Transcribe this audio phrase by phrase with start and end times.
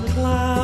[0.00, 0.59] the clouds.